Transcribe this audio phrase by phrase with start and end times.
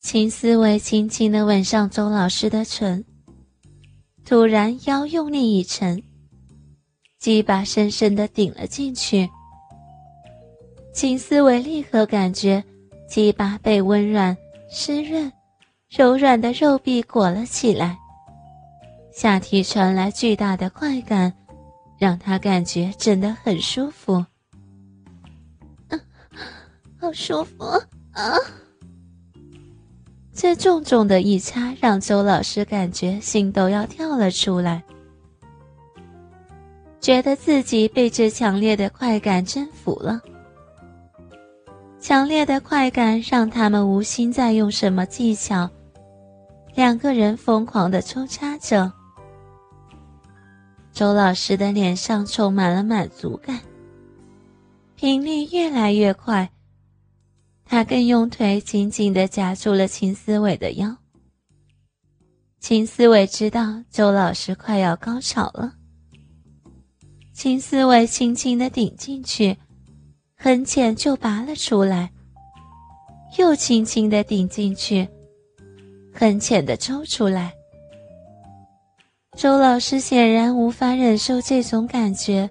[0.00, 3.04] 秦思维轻轻的吻上周老师的唇，
[4.24, 6.02] 突然腰用力一沉，
[7.18, 9.28] 鸡巴深深的顶了进去。
[10.94, 12.64] 秦思维立刻感觉
[13.08, 14.36] 鸡巴被温软、
[14.70, 15.30] 湿润、
[15.90, 17.98] 柔软的肉壁裹了起来，
[19.12, 21.32] 下体传来巨大的快感，
[21.98, 24.24] 让他感觉真的很舒服。
[25.88, 26.00] 嗯
[26.98, 27.64] 好舒服
[28.12, 28.34] 啊！
[30.40, 34.82] 这重重的一插，让周老师感觉心都要跳了出来，
[36.98, 40.18] 觉得自己被这强烈的快感征服了。
[41.98, 45.68] 强烈的快感让他们无心再用什么技巧，
[46.74, 48.90] 两个人疯狂的抽插着。
[50.90, 53.60] 周老师的脸上充满了满足感，
[54.96, 56.50] 频率越来越快。
[57.70, 60.96] 他更用腿紧紧地夹住了秦思伟的腰。
[62.58, 65.74] 秦思伟知道周老师快要高潮了，
[67.32, 69.56] 秦思伟轻轻地顶进去，
[70.34, 72.10] 很浅就拔了出来，
[73.38, 75.08] 又轻轻地顶进去，
[76.12, 77.54] 很浅的抽出来。
[79.36, 82.50] 周老师显然无法忍受这种感觉，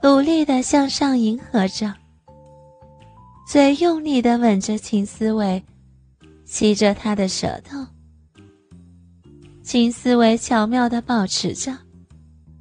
[0.00, 1.92] 努力地向上迎合着。
[3.52, 5.62] 嘴用力的吻着秦思维，
[6.46, 7.86] 吸着他的舌头。
[9.62, 11.76] 秦思维巧妙的保持着，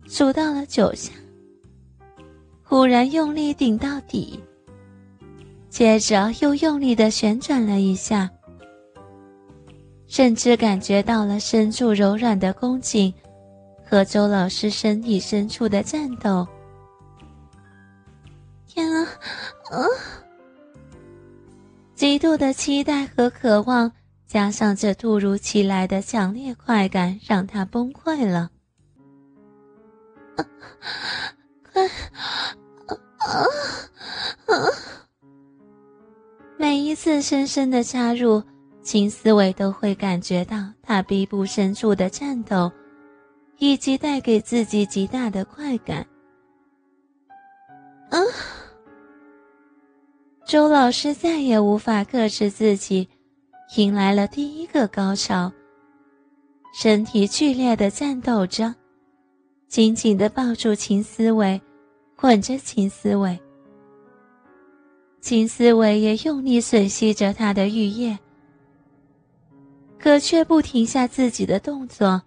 [0.05, 1.13] 数到了九下，
[2.61, 4.37] 忽然用力顶到底，
[5.69, 8.29] 接着又用力的旋转了一下，
[10.07, 13.13] 甚至感觉到了深处柔软的宫颈
[13.89, 16.45] 和周老师身体深处的颤抖。
[18.67, 19.07] 天啊，
[19.71, 19.87] 啊！
[22.01, 23.91] 极度的期待和渴望，
[24.25, 28.49] 加上这突如其来的强烈快感，让他崩溃了。
[31.71, 33.45] 快，啊
[34.47, 34.57] 啊！
[36.57, 38.41] 每一次深深的插入，
[38.81, 42.71] 秦思维都会感觉到他鼻部深处的颤抖，
[43.59, 46.07] 以及带给自己极大的快感。
[48.09, 48.17] 啊！
[50.51, 53.07] 周老师再也无法克制自己，
[53.77, 55.49] 迎来了第一个高潮。
[56.73, 58.75] 身体剧烈的颤抖着，
[59.69, 61.61] 紧紧的抱住秦思维，
[62.19, 63.39] 吻着秦思维。
[65.21, 68.19] 秦思维也用力吮吸着他的玉液，
[69.97, 72.21] 可却不停下自己的动作。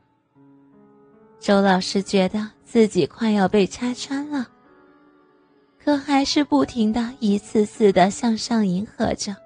[1.38, 4.48] 周老师觉得自己快要被拆穿了。
[5.84, 9.36] 可还是不停的一次次的向上迎合着。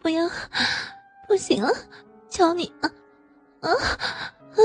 [0.00, 0.30] 不要，
[1.26, 1.70] 不行了，
[2.28, 2.88] 求你了，
[3.58, 4.56] 啊啊，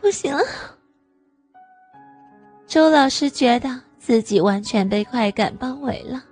[0.00, 0.42] 不行了！
[2.66, 6.24] 周老师觉得自己完全被快感包围了，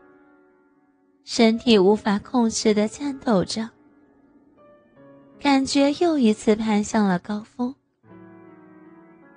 [1.25, 3.69] 身体无法控制的颤抖着，
[5.39, 7.75] 感觉又一次攀向了高峰。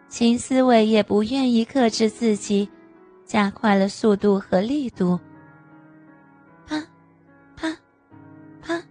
[0.08, 2.70] 秦思维也不愿意克制自己。
[3.26, 5.20] 加快了速度和力度。
[6.68, 6.82] 啪，
[7.56, 7.76] 啪，
[8.62, 8.82] 啪。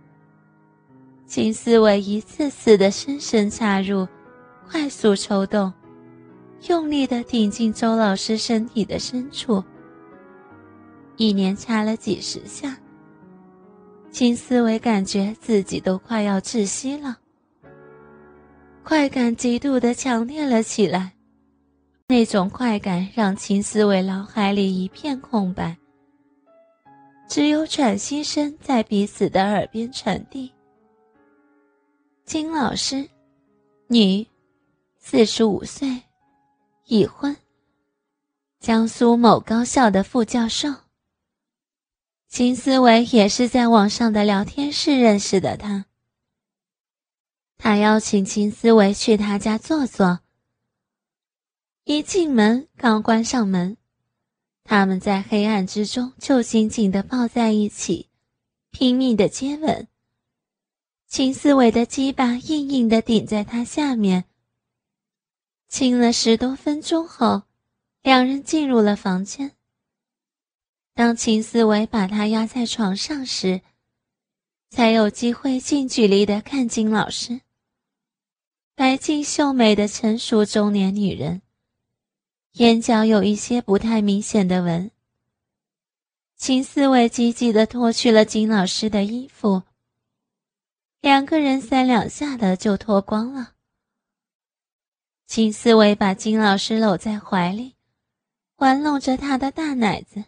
[1.27, 4.07] 秦思维一次次的深深插入，
[4.69, 5.73] 快速抽动，
[6.69, 9.63] 用力的顶进周老师身体的深处。
[11.17, 12.77] 一连插了几十下，
[14.11, 17.17] 秦思维感觉自己都快要窒息了，
[18.83, 21.13] 快感极度的强烈了起来。
[22.09, 25.77] 那种快感让秦思维脑海里一片空白，
[27.29, 30.53] 只有喘息声在彼此的耳边传递。
[32.25, 33.09] 金老师，
[33.87, 34.27] 女，
[34.99, 36.03] 四十五岁，
[36.87, 37.35] 已婚，
[38.61, 40.69] 江苏某高校的副教授。
[42.29, 45.87] 秦思维也是在网上的聊天室认识的他。
[47.59, 50.22] 他邀请秦思维去他家坐坐。
[51.85, 53.77] 一进门，刚关上门，
[54.63, 58.09] 他们在黑暗之中就紧紧地抱在一起，
[58.71, 59.89] 拼命地接吻。
[61.09, 64.27] 秦思维的鸡巴硬硬地顶在他下面。
[65.69, 67.43] 亲了十多分钟后，
[68.03, 69.57] 两人进入了房间。
[70.95, 73.61] 当秦思维把他压在床上时，
[74.71, 77.41] 才有机会近距离的看金老师。
[78.77, 81.43] 白净秀美的成熟中年女人。
[82.55, 84.91] 眼角有一些不太明显的纹。
[86.37, 89.63] 秦思维急急地脱去了金老师的衣服，
[91.01, 93.55] 两个人三两下的就脱光了。
[95.27, 97.75] 秦思维把金老师搂在怀里，
[98.57, 100.25] 玩弄着他的大奶子。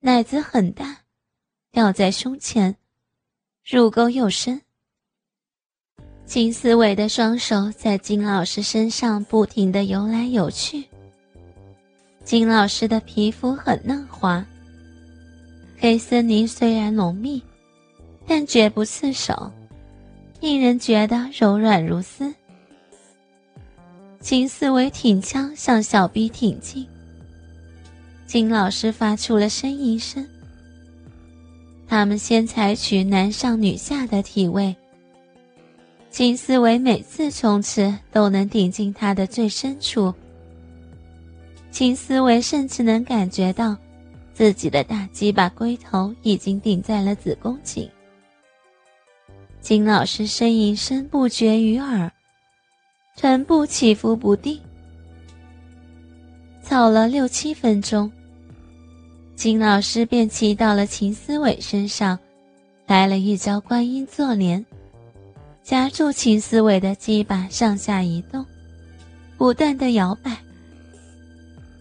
[0.00, 1.02] 奶子很大，
[1.70, 2.76] 吊在胸前，
[3.62, 4.62] 乳沟又深。
[6.24, 10.87] 金思维的双手在金老师身上不停的游来游去。
[12.28, 14.44] 金老师的皮肤很嫩滑，
[15.78, 17.42] 黑森林虽然浓密。
[18.26, 19.50] 但绝不刺手，
[20.38, 22.34] 令人觉得柔软如丝。
[24.20, 26.86] 金思维挺枪向小臂挺进，
[28.26, 30.28] 金老师发出了呻吟声。
[31.86, 34.76] 他们先采取男上女下的体位，
[36.10, 40.12] 金思维每次冲刺都能顶进他的最深处。
[41.70, 43.76] 秦思维甚至能感觉到
[44.34, 47.88] 自己的大鸡巴龟头已经顶在了子宫颈。
[49.60, 52.10] 金老师呻吟声不绝于耳，
[53.16, 54.60] 臀部起伏不定。
[56.62, 58.10] 操了六七分钟，
[59.34, 62.18] 金老师便骑到了秦思伟身上，
[62.86, 64.64] 来了一招观音坐莲，
[65.62, 68.44] 夹住秦思伟的鸡巴上下移动，
[69.36, 70.36] 不断的摇摆，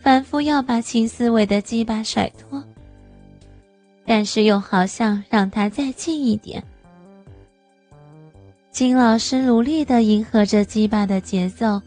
[0.08, 2.64] 反复要把秦思维的鸡巴甩脱，
[4.06, 6.64] 但是又好像让他再近一点。
[8.72, 11.82] 金老师努力的迎合着鸡巴的节奏，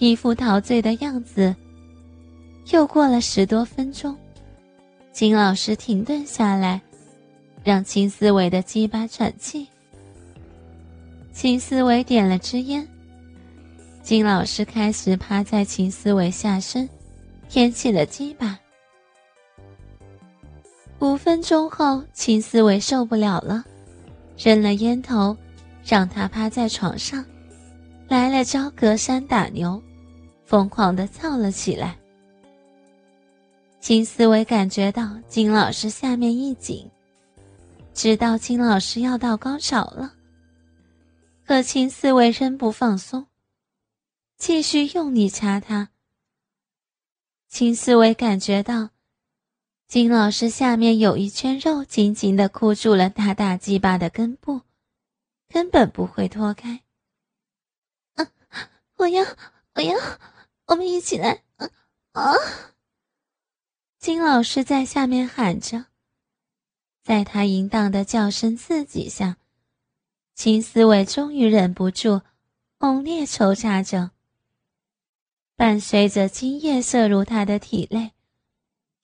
[0.00, 1.54] 一副陶醉的样子。
[2.72, 4.16] 又过了十多分钟，
[5.12, 6.80] 金老师停顿下来，
[7.62, 9.68] 让秦思维的鸡巴喘气。
[11.32, 12.84] 秦思维点了支烟，
[14.02, 16.88] 金老师开始趴在秦思维下身，
[17.50, 18.56] 舔起了鸡巴。
[21.00, 23.64] 五分钟后，秦思维受不了了，
[24.38, 25.36] 扔了烟头。
[25.82, 27.24] 让他趴在床上，
[28.06, 29.82] 来了招隔山打牛，
[30.44, 31.98] 疯狂的操了起来。
[33.80, 36.88] 金思维感觉到金老师下面一紧，
[37.94, 40.12] 知道金老师要到高潮了。
[41.46, 43.26] 可金思维仍不放松，
[44.36, 45.88] 继续用力掐他。
[47.50, 48.90] 金思维感觉到
[49.86, 54.62] 金老师下面有一圈肉紧紧的箍住了他大鸡巴的根部。
[55.48, 56.82] 根本不会脱开。
[58.14, 58.30] 啊！
[58.98, 59.26] 我要，
[59.74, 59.98] 我要，
[60.66, 61.42] 我们一起来！
[61.56, 61.68] 啊
[62.12, 62.32] 啊！
[63.98, 65.86] 金老师在下面喊着，
[67.02, 69.38] 在他淫荡的叫声刺激下，
[70.36, 72.22] 秦思维终于忍不住
[72.78, 74.12] 猛烈抽插着。
[75.60, 78.12] 伴随着精液射入他的体内，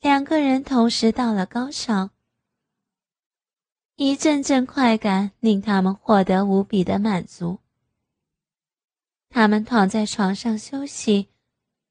[0.00, 2.08] 两个人同时到了高潮。
[3.96, 7.58] 一阵阵快感令他们获得无比的满足。
[9.28, 11.28] 他们躺在床上休息，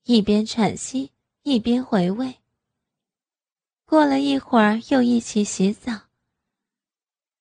[0.06, 1.12] 一边喘息
[1.44, 2.38] 一边回味。
[3.86, 6.08] 过了一会儿，又一起洗澡，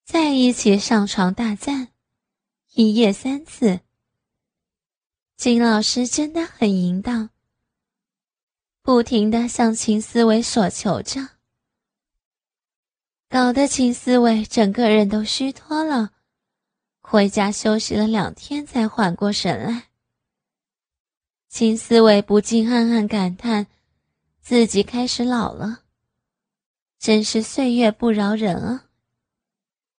[0.03, 1.87] 再一起上床大战，
[2.75, 3.79] 一夜三次。
[5.37, 7.29] 金老师真的很淫荡，
[8.81, 11.31] 不停的向秦思维索求着。
[13.27, 16.13] 搞得秦思维整个人都虚脱了，
[17.01, 19.89] 回家休息了两天才缓过神来。
[21.49, 23.67] 秦思维不禁暗暗感叹，
[24.41, 25.83] 自己开始老了，
[26.97, 28.84] 真是岁月不饶人啊。